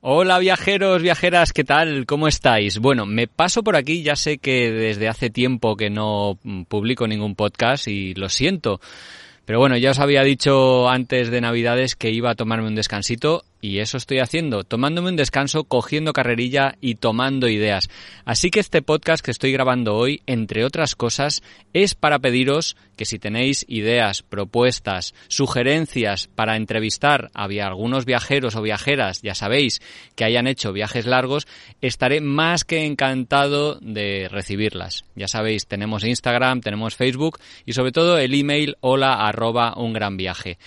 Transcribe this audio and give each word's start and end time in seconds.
Hola 0.00 0.38
viajeros, 0.38 1.02
viajeras, 1.02 1.52
¿qué 1.52 1.64
tal? 1.64 2.04
¿Cómo 2.04 2.28
estáis? 2.28 2.78
Bueno, 2.78 3.06
me 3.06 3.26
paso 3.26 3.62
por 3.62 3.74
aquí, 3.74 4.02
ya 4.02 4.16
sé 4.16 4.38
que 4.38 4.70
desde 4.70 5.08
hace 5.08 5.30
tiempo 5.30 5.76
que 5.76 5.88
no 5.88 6.38
publico 6.68 7.06
ningún 7.06 7.34
podcast 7.34 7.88
y 7.88 8.14
lo 8.14 8.28
siento. 8.28 8.80
Pero 9.46 9.60
bueno, 9.60 9.78
ya 9.78 9.92
os 9.92 9.98
había 9.98 10.22
dicho 10.24 10.90
antes 10.90 11.30
de 11.30 11.40
Navidades 11.40 11.96
que 11.96 12.10
iba 12.10 12.30
a 12.30 12.34
tomarme 12.34 12.68
un 12.68 12.74
descansito 12.74 13.44
y 13.60 13.78
eso 13.78 13.96
estoy 13.96 14.18
haciendo, 14.20 14.64
tomándome 14.64 15.10
un 15.10 15.16
descanso, 15.16 15.64
cogiendo 15.64 16.12
carrerilla 16.12 16.76
y 16.80 16.96
tomando 16.96 17.48
ideas. 17.48 17.88
Así 18.24 18.50
que 18.50 18.60
este 18.60 18.82
podcast 18.82 19.24
que 19.24 19.30
estoy 19.30 19.52
grabando 19.52 19.96
hoy, 19.96 20.22
entre 20.26 20.64
otras 20.64 20.94
cosas, 20.94 21.42
es 21.72 21.94
para 21.94 22.18
pediros 22.18 22.76
que 22.96 23.04
si 23.04 23.18
tenéis 23.18 23.64
ideas, 23.68 24.22
propuestas, 24.22 25.14
sugerencias 25.28 26.28
para 26.34 26.56
entrevistar 26.56 27.30
a 27.34 27.44
algunos 27.44 28.04
viajeros 28.04 28.56
o 28.56 28.62
viajeras, 28.62 29.22
ya 29.22 29.34
sabéis, 29.34 29.80
que 30.14 30.24
hayan 30.24 30.46
hecho 30.46 30.72
viajes 30.72 31.06
largos, 31.06 31.46
estaré 31.80 32.20
más 32.20 32.64
que 32.64 32.84
encantado 32.84 33.78
de 33.80 34.28
recibirlas. 34.30 35.04
Ya 35.14 35.28
sabéis, 35.28 35.66
tenemos 35.66 36.04
Instagram, 36.04 36.60
tenemos 36.60 36.96
Facebook 36.96 37.38
y 37.64 37.72
sobre 37.72 37.92
todo 37.92 38.18
el 38.18 38.34
email 38.34 38.76
hola 38.80 39.26
arroba 39.26 39.74
un 39.76 39.92
gran 39.92 40.16
viaje. 40.16 40.58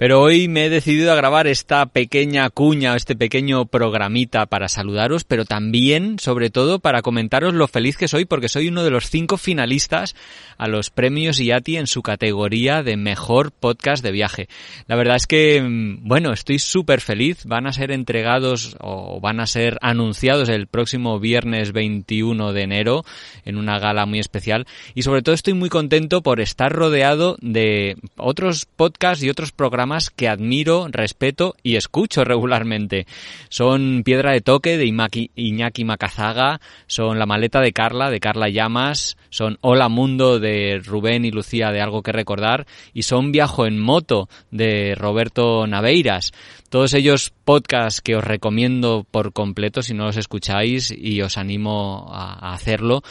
Pero 0.00 0.22
hoy 0.22 0.48
me 0.48 0.64
he 0.64 0.70
decidido 0.70 1.12
a 1.12 1.14
grabar 1.14 1.46
esta 1.46 1.84
pequeña 1.84 2.48
cuña, 2.48 2.96
este 2.96 3.14
pequeño 3.14 3.66
programita 3.66 4.46
para 4.46 4.70
saludaros, 4.70 5.24
pero 5.24 5.44
también, 5.44 6.18
sobre 6.18 6.48
todo, 6.48 6.78
para 6.78 7.02
comentaros 7.02 7.52
lo 7.52 7.68
feliz 7.68 7.98
que 7.98 8.08
soy 8.08 8.24
porque 8.24 8.48
soy 8.48 8.68
uno 8.68 8.82
de 8.82 8.88
los 8.88 9.10
cinco 9.10 9.36
finalistas 9.36 10.16
a 10.56 10.68
los 10.68 10.88
premios 10.88 11.38
IATI 11.38 11.76
en 11.76 11.86
su 11.86 12.00
categoría 12.00 12.82
de 12.82 12.96
mejor 12.96 13.52
podcast 13.52 14.02
de 14.02 14.10
viaje. 14.10 14.48
La 14.86 14.96
verdad 14.96 15.16
es 15.16 15.26
que, 15.26 15.60
mm, 15.60 16.08
bueno, 16.08 16.32
estoy 16.32 16.60
súper 16.60 17.02
feliz. 17.02 17.44
Van 17.44 17.66
a 17.66 17.74
ser 17.74 17.92
entregados 17.92 18.78
o 18.80 19.20
van 19.20 19.38
a 19.38 19.46
ser 19.46 19.76
anunciados 19.82 20.48
el 20.48 20.66
próximo 20.66 21.20
viernes 21.20 21.72
21 21.72 22.54
de 22.54 22.62
enero 22.62 23.04
en 23.44 23.58
una 23.58 23.78
gala 23.78 24.06
muy 24.06 24.18
especial 24.18 24.66
y 24.94 25.02
sobre 25.02 25.20
todo 25.20 25.34
estoy 25.34 25.52
muy 25.52 25.68
contento 25.68 26.22
por 26.22 26.40
estar 26.40 26.72
rodeado 26.72 27.36
de 27.42 27.98
otros 28.16 28.64
podcasts 28.64 29.22
y 29.22 29.28
otros 29.28 29.52
programas 29.52 29.89
que 30.14 30.28
admiro, 30.28 30.86
respeto 30.90 31.56
y 31.64 31.74
escucho 31.74 32.22
regularmente. 32.22 33.06
Son 33.48 34.02
Piedra 34.04 34.32
de 34.32 34.40
Toque 34.40 34.76
de 34.76 34.86
Iñaki 34.86 35.84
Macazaga, 35.84 36.60
son 36.86 37.18
La 37.18 37.26
Maleta 37.26 37.60
de 37.60 37.72
Carla 37.72 38.08
de 38.10 38.20
Carla 38.20 38.48
Llamas, 38.48 39.16
son 39.30 39.58
Hola 39.62 39.88
Mundo 39.88 40.38
de 40.38 40.80
Rubén 40.84 41.24
y 41.24 41.32
Lucía 41.32 41.72
de 41.72 41.80
Algo 41.80 42.02
que 42.02 42.12
Recordar 42.12 42.66
y 42.94 43.02
son 43.02 43.32
Viajo 43.32 43.66
en 43.66 43.80
Moto 43.80 44.28
de 44.50 44.94
Roberto 44.94 45.66
Naveiras. 45.66 46.32
Todos 46.70 46.94
ellos 46.94 47.32
podcasts 47.44 48.00
que 48.00 48.14
os 48.14 48.22
recomiendo 48.22 49.04
por 49.10 49.32
completo 49.32 49.82
si 49.82 49.92
no 49.92 50.04
los 50.04 50.16
escucháis 50.16 50.94
y 50.96 51.20
os 51.20 51.36
animo 51.36 52.08
a, 52.12 52.52
hacerlo. 52.52 53.02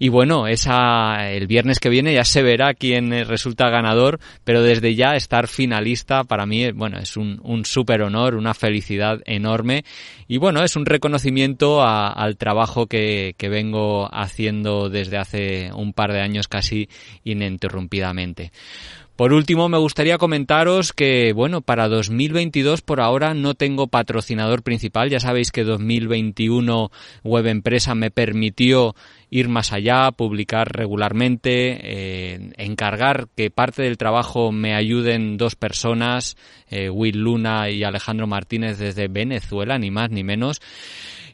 Y 0.00 0.08
bueno, 0.08 0.48
el 0.48 1.46
viernes 1.46 1.78
que 1.78 1.90
viene 1.90 2.12
ya 2.12 2.24
se 2.24 2.42
verá 2.42 2.74
quién 2.74 3.12
resulta 3.24 3.70
ganador, 3.70 4.18
pero 4.42 4.62
desde 4.62 4.96
ya 4.96 5.14
estar 5.14 5.46
finalista 5.46 6.23
para 6.26 6.46
mí, 6.46 6.70
bueno, 6.72 6.98
es 6.98 7.16
un, 7.16 7.40
un 7.42 7.64
súper 7.64 8.02
honor, 8.02 8.34
una 8.34 8.54
felicidad 8.54 9.20
enorme 9.24 9.84
y 10.28 10.38
bueno, 10.38 10.62
es 10.62 10.76
un 10.76 10.86
reconocimiento 10.86 11.82
al 11.82 12.36
trabajo 12.36 12.86
que, 12.86 13.34
que 13.36 13.48
vengo 13.48 14.08
haciendo 14.12 14.88
desde 14.88 15.18
hace 15.18 15.70
un 15.72 15.92
par 15.92 16.12
de 16.12 16.20
años 16.20 16.48
casi 16.48 16.88
ininterrumpidamente. 17.24 18.52
Por 19.16 19.32
último, 19.32 19.68
me 19.68 19.78
gustaría 19.78 20.18
comentaros 20.18 20.92
que, 20.92 21.32
bueno, 21.32 21.60
para 21.60 21.86
2022 21.86 22.82
por 22.82 23.00
ahora 23.00 23.32
no 23.32 23.54
tengo 23.54 23.86
patrocinador 23.86 24.64
principal. 24.64 25.08
Ya 25.08 25.20
sabéis 25.20 25.52
que 25.52 25.62
2021 25.62 26.90
Web 27.22 27.46
Empresa 27.46 27.94
me 27.94 28.10
permitió 28.10 28.96
ir 29.30 29.48
más 29.48 29.72
allá, 29.72 30.10
publicar 30.10 30.68
regularmente, 30.76 31.78
eh, 31.80 32.50
encargar 32.56 33.28
que 33.36 33.50
parte 33.50 33.82
del 33.82 33.98
trabajo 33.98 34.50
me 34.50 34.74
ayuden 34.74 35.36
dos 35.36 35.54
personas, 35.54 36.36
eh, 36.68 36.90
Will 36.90 37.18
Luna 37.18 37.70
y 37.70 37.84
Alejandro 37.84 38.26
Martínez 38.26 38.78
desde 38.78 39.06
Venezuela, 39.06 39.78
ni 39.78 39.92
más 39.92 40.10
ni 40.10 40.24
menos. 40.24 40.60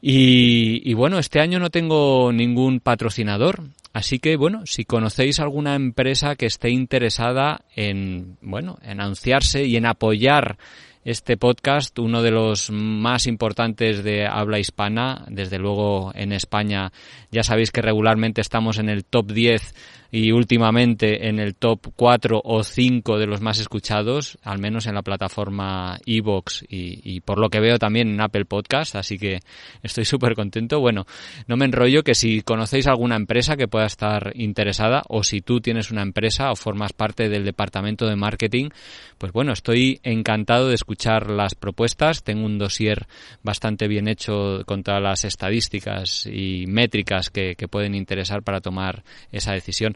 Y, 0.00 0.92
bueno, 0.94 1.18
este 1.18 1.40
año 1.40 1.58
no 1.58 1.70
tengo 1.70 2.32
ningún 2.32 2.80
patrocinador. 2.80 3.62
Así 3.92 4.18
que, 4.18 4.36
bueno, 4.36 4.66
si 4.66 4.84
conocéis 4.84 5.40
alguna 5.40 5.74
empresa 5.74 6.36
que 6.36 6.46
esté 6.46 6.70
interesada 6.70 7.62
en, 7.74 8.36
bueno, 8.42 8.78
en 8.82 9.00
anunciarse 9.00 9.64
y 9.64 9.76
en 9.76 9.86
apoyar 9.86 10.58
este 11.04 11.36
podcast, 11.36 11.98
uno 11.98 12.20
de 12.20 12.32
los 12.32 12.70
más 12.70 13.26
importantes 13.26 14.02
de 14.04 14.26
habla 14.26 14.58
hispana, 14.58 15.24
desde 15.28 15.58
luego 15.58 16.12
en 16.14 16.32
España, 16.32 16.92
ya 17.30 17.42
sabéis 17.42 17.70
que 17.70 17.80
regularmente 17.80 18.40
estamos 18.40 18.78
en 18.78 18.88
el 18.88 19.04
top 19.04 19.32
10 19.32 19.74
y 20.10 20.32
últimamente 20.32 21.28
en 21.28 21.38
el 21.38 21.54
top 21.54 21.88
4 21.96 22.40
o 22.44 22.62
5 22.62 23.18
de 23.18 23.26
los 23.26 23.40
más 23.40 23.58
escuchados, 23.58 24.38
al 24.42 24.58
menos 24.58 24.86
en 24.86 24.94
la 24.94 25.02
plataforma 25.02 25.98
Evox 26.06 26.64
y, 26.68 27.00
y 27.02 27.20
por 27.20 27.38
lo 27.38 27.50
que 27.50 27.60
veo 27.60 27.78
también 27.78 28.08
en 28.08 28.20
Apple 28.20 28.44
Podcast, 28.44 28.96
así 28.96 29.18
que 29.18 29.40
estoy 29.82 30.04
súper 30.16 30.34
contento. 30.34 30.80
Bueno, 30.80 31.06
no 31.46 31.56
me 31.56 31.64
enrollo 31.64 32.02
que 32.02 32.14
si 32.14 32.42
conocéis 32.42 32.86
alguna 32.86 33.16
empresa 33.16 33.56
que 33.56 33.68
pueda 33.68 33.86
estar 33.86 34.32
interesada 34.34 35.02
o 35.08 35.22
si 35.22 35.40
tú 35.40 35.60
tienes 35.60 35.90
una 35.90 36.02
empresa 36.02 36.50
o 36.50 36.56
formas 36.56 36.92
parte 36.92 37.28
del 37.28 37.44
departamento 37.44 38.06
de 38.06 38.16
marketing, 38.16 38.70
pues 39.18 39.32
bueno, 39.32 39.52
estoy 39.52 40.00
encantado 40.02 40.68
de 40.68 40.74
escuchar 40.74 41.30
las 41.30 41.54
propuestas. 41.54 42.22
Tengo 42.22 42.44
un 42.44 42.58
dossier 42.58 43.06
bastante 43.42 43.88
bien 43.88 44.08
hecho 44.08 44.62
con 44.66 44.82
todas 44.82 45.02
las 45.02 45.24
estadísticas 45.24 46.26
y 46.26 46.66
métricas 46.66 47.30
que 47.30 47.54
pueden 47.70 47.94
interesar 47.94 48.42
para 48.42 48.60
tomar 48.60 49.02
esa 49.32 49.52
decisión. 49.52 49.95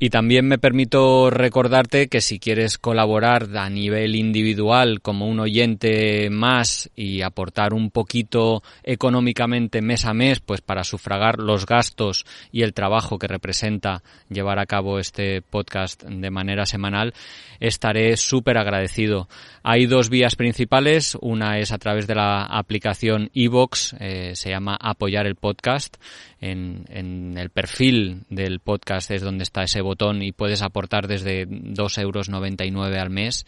Y 0.00 0.10
también 0.10 0.46
me 0.46 0.58
permito 0.58 1.28
recordarte 1.28 2.06
que 2.06 2.20
si 2.20 2.38
quieres 2.38 2.78
colaborar 2.78 3.48
a 3.56 3.68
nivel 3.68 4.14
individual 4.14 5.00
como 5.00 5.26
un 5.26 5.40
oyente 5.40 6.30
más 6.30 6.88
y 6.94 7.22
aportar 7.22 7.74
un 7.74 7.90
poquito 7.90 8.62
económicamente 8.84 9.82
mes 9.82 10.04
a 10.04 10.14
mes, 10.14 10.38
pues 10.38 10.60
para 10.60 10.84
sufragar 10.84 11.40
los 11.40 11.66
gastos 11.66 12.26
y 12.52 12.62
el 12.62 12.74
trabajo 12.74 13.18
que 13.18 13.26
representa 13.26 14.04
llevar 14.28 14.60
a 14.60 14.66
cabo 14.66 15.00
este 15.00 15.42
podcast 15.42 16.04
de 16.04 16.30
manera 16.30 16.64
semanal, 16.64 17.12
estaré 17.58 18.16
súper 18.16 18.56
agradecido. 18.56 19.28
Hay 19.64 19.86
dos 19.86 20.10
vías 20.10 20.36
principales. 20.36 21.16
Una 21.20 21.58
es 21.58 21.72
a 21.72 21.78
través 21.78 22.06
de 22.06 22.14
la 22.14 22.44
aplicación 22.44 23.30
iVox, 23.34 23.96
eh, 23.98 24.32
se 24.34 24.50
llama 24.50 24.78
Apoyar 24.80 25.26
el 25.26 25.34
Podcast. 25.34 25.96
En, 26.40 26.84
en 26.88 27.36
el 27.36 27.50
perfil 27.50 28.22
del 28.30 28.60
podcast 28.60 29.10
es 29.10 29.22
donde 29.22 29.42
está 29.42 29.64
ese 29.64 29.82
botón 29.88 30.22
y 30.22 30.32
puedes 30.32 30.62
aportar 30.62 31.08
desde 31.08 31.46
2,99 31.48 32.00
euros 32.02 32.28
al 32.28 33.10
mes. 33.10 33.46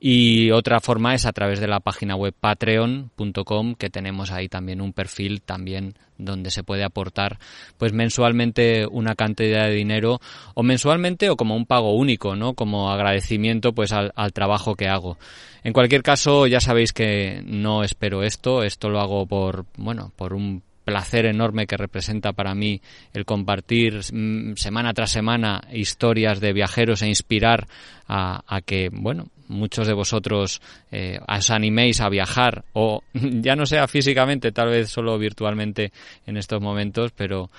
Y 0.00 0.50
otra 0.50 0.80
forma 0.80 1.14
es 1.14 1.26
a 1.26 1.32
través 1.32 1.60
de 1.60 1.68
la 1.68 1.80
página 1.80 2.16
web 2.16 2.34
patreon.com 2.38 3.74
que 3.74 3.90
tenemos 3.90 4.30
ahí 4.30 4.48
también 4.48 4.80
un 4.80 4.92
perfil 4.92 5.42
también 5.42 5.94
donde 6.16 6.50
se 6.50 6.62
puede 6.62 6.84
aportar 6.84 7.38
pues 7.76 7.92
mensualmente 7.92 8.86
una 8.86 9.14
cantidad 9.14 9.66
de 9.66 9.74
dinero 9.74 10.20
o 10.54 10.62
mensualmente 10.62 11.30
o 11.30 11.36
como 11.36 11.56
un 11.56 11.66
pago 11.66 11.94
único, 11.94 12.36
¿no? 12.36 12.54
Como 12.54 12.90
agradecimiento 12.90 13.72
pues 13.72 13.92
al, 13.92 14.12
al 14.14 14.32
trabajo 14.32 14.74
que 14.74 14.88
hago. 14.88 15.18
En 15.64 15.72
cualquier 15.72 16.02
caso, 16.02 16.46
ya 16.46 16.60
sabéis 16.60 16.92
que 16.92 17.42
no 17.46 17.82
espero 17.82 18.22
esto, 18.22 18.62
esto 18.62 18.90
lo 18.90 19.00
hago 19.00 19.26
por, 19.26 19.64
bueno, 19.76 20.12
por 20.16 20.34
un 20.34 20.62
placer 20.84 21.26
enorme 21.26 21.66
que 21.66 21.76
representa 21.76 22.32
para 22.32 22.54
mí 22.54 22.80
el 23.12 23.24
compartir 23.24 24.00
mm, 24.12 24.54
semana 24.56 24.92
tras 24.94 25.10
semana 25.10 25.62
historias 25.72 26.40
de 26.40 26.52
viajeros 26.52 27.02
e 27.02 27.08
inspirar 27.08 27.66
a, 28.06 28.60
que, 28.66 28.90
bueno, 28.92 29.28
muchos 29.48 29.86
de 29.86 29.94
vosotros 29.94 30.60
eh, 30.92 31.18
os 31.26 31.50
animéis 31.50 32.00
a 32.00 32.08
viajar 32.08 32.64
o 32.74 33.02
ya 33.14 33.56
no 33.56 33.66
sea 33.66 33.88
físicamente, 33.88 34.52
tal 34.52 34.68
vez 34.68 34.90
solo 34.90 35.18
virtualmente 35.18 35.92
en 36.26 36.36
estos 36.36 36.60
momentos, 36.60 37.12
pero 37.12 37.50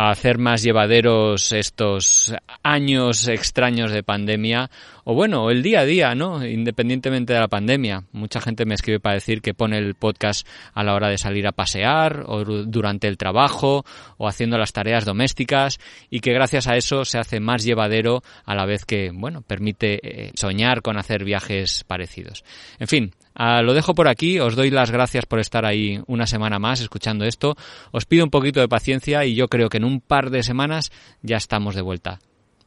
a 0.00 0.10
hacer 0.10 0.38
más 0.38 0.62
llevaderos 0.62 1.52
estos 1.52 2.34
años 2.62 3.28
extraños 3.28 3.92
de 3.92 4.02
pandemia 4.02 4.70
o 5.04 5.14
bueno, 5.14 5.50
el 5.50 5.62
día 5.62 5.80
a 5.80 5.84
día, 5.84 6.14
¿no? 6.14 6.46
Independientemente 6.46 7.32
de 7.32 7.40
la 7.40 7.48
pandemia. 7.48 8.04
Mucha 8.12 8.40
gente 8.40 8.64
me 8.64 8.74
escribe 8.74 9.00
para 9.00 9.16
decir 9.16 9.42
que 9.42 9.54
pone 9.54 9.76
el 9.76 9.94
podcast 9.94 10.46
a 10.72 10.84
la 10.84 10.94
hora 10.94 11.08
de 11.08 11.18
salir 11.18 11.46
a 11.46 11.52
pasear 11.52 12.24
o 12.26 12.44
durante 12.44 13.08
el 13.08 13.18
trabajo 13.18 13.84
o 14.16 14.26
haciendo 14.28 14.56
las 14.56 14.72
tareas 14.72 15.04
domésticas 15.04 15.78
y 16.08 16.20
que 16.20 16.32
gracias 16.32 16.66
a 16.66 16.76
eso 16.76 17.04
se 17.04 17.18
hace 17.18 17.40
más 17.40 17.64
llevadero 17.64 18.22
a 18.44 18.54
la 18.54 18.66
vez 18.66 18.84
que, 18.84 19.10
bueno, 19.12 19.42
permite 19.42 20.00
eh, 20.02 20.32
soñar 20.34 20.80
con 20.80 20.96
hacer 20.96 21.24
viajes 21.24 21.84
parecidos. 21.84 22.44
En 22.78 22.88
fin, 22.88 23.14
Ah, 23.42 23.62
lo 23.62 23.72
dejo 23.72 23.94
por 23.94 24.06
aquí, 24.06 24.38
os 24.38 24.54
doy 24.54 24.68
las 24.68 24.90
gracias 24.90 25.24
por 25.24 25.40
estar 25.40 25.64
ahí 25.64 25.98
una 26.06 26.26
semana 26.26 26.58
más 26.58 26.82
escuchando 26.82 27.24
esto, 27.24 27.56
os 27.90 28.04
pido 28.04 28.22
un 28.22 28.28
poquito 28.30 28.60
de 28.60 28.68
paciencia 28.68 29.24
y 29.24 29.34
yo 29.34 29.48
creo 29.48 29.70
que 29.70 29.78
en 29.78 29.86
un 29.86 30.02
par 30.02 30.28
de 30.28 30.42
semanas 30.42 30.92
ya 31.22 31.38
estamos 31.38 31.74
de 31.74 31.80
vuelta. 31.80 32.18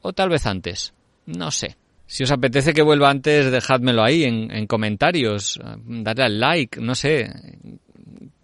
O 0.00 0.14
tal 0.14 0.30
vez 0.30 0.46
antes, 0.46 0.94
no 1.26 1.50
sé. 1.50 1.76
Si 2.06 2.24
os 2.24 2.30
apetece 2.30 2.72
que 2.72 2.80
vuelva 2.80 3.10
antes, 3.10 3.50
dejádmelo 3.50 4.02
ahí 4.02 4.24
en, 4.24 4.66
comentarios, 4.66 5.60
dadle 5.84 6.24
al 6.24 6.40
like, 6.40 6.80
no 6.80 6.94
sé, 6.94 7.30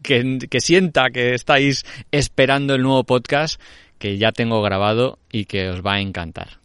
que, 0.02 0.40
que 0.50 0.60
sienta 0.60 1.08
que 1.08 1.32
estáis 1.32 1.86
esperando 2.10 2.74
el 2.74 2.82
nuevo 2.82 3.04
podcast 3.04 3.58
que 3.98 4.18
ya 4.18 4.32
tengo 4.32 4.60
grabado 4.60 5.18
y 5.32 5.46
que 5.46 5.70
os 5.70 5.80
va 5.80 5.94
a 5.94 6.00
encantar. 6.02 6.59